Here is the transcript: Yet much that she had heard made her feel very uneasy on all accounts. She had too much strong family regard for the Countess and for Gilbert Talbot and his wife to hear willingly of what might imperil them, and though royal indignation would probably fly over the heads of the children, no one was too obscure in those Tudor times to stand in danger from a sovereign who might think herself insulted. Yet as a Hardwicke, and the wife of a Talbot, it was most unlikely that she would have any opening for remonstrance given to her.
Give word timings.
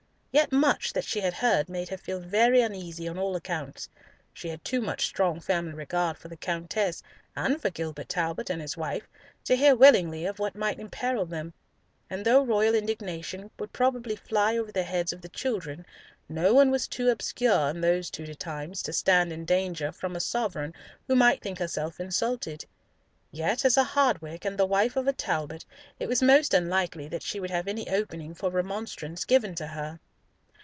Yet 0.33 0.53
much 0.53 0.93
that 0.93 1.03
she 1.03 1.19
had 1.19 1.33
heard 1.33 1.67
made 1.67 1.89
her 1.89 1.97
feel 1.97 2.21
very 2.21 2.61
uneasy 2.61 3.05
on 3.09 3.19
all 3.19 3.35
accounts. 3.35 3.89
She 4.33 4.47
had 4.47 4.63
too 4.63 4.79
much 4.79 5.05
strong 5.05 5.41
family 5.41 5.73
regard 5.73 6.17
for 6.17 6.29
the 6.29 6.37
Countess 6.37 7.03
and 7.35 7.61
for 7.61 7.69
Gilbert 7.69 8.07
Talbot 8.07 8.49
and 8.49 8.61
his 8.61 8.77
wife 8.77 9.09
to 9.43 9.57
hear 9.57 9.75
willingly 9.75 10.25
of 10.25 10.39
what 10.39 10.55
might 10.55 10.79
imperil 10.79 11.25
them, 11.25 11.51
and 12.09 12.23
though 12.23 12.43
royal 12.43 12.75
indignation 12.75 13.51
would 13.59 13.73
probably 13.73 14.15
fly 14.15 14.55
over 14.55 14.71
the 14.71 14.83
heads 14.83 15.11
of 15.11 15.19
the 15.19 15.27
children, 15.27 15.85
no 16.29 16.53
one 16.53 16.71
was 16.71 16.87
too 16.87 17.09
obscure 17.09 17.69
in 17.69 17.81
those 17.81 18.09
Tudor 18.09 18.33
times 18.33 18.81
to 18.83 18.93
stand 18.93 19.33
in 19.33 19.43
danger 19.43 19.91
from 19.91 20.15
a 20.15 20.21
sovereign 20.21 20.73
who 21.07 21.13
might 21.17 21.41
think 21.41 21.59
herself 21.59 21.99
insulted. 21.99 22.63
Yet 23.33 23.65
as 23.65 23.75
a 23.75 23.83
Hardwicke, 23.83 24.45
and 24.45 24.57
the 24.57 24.65
wife 24.65 24.95
of 24.95 25.09
a 25.09 25.13
Talbot, 25.13 25.65
it 25.99 26.07
was 26.07 26.21
most 26.21 26.53
unlikely 26.53 27.09
that 27.09 27.21
she 27.21 27.41
would 27.41 27.51
have 27.51 27.67
any 27.67 27.89
opening 27.89 28.33
for 28.33 28.49
remonstrance 28.49 29.25
given 29.25 29.55
to 29.55 29.67
her. 29.67 29.99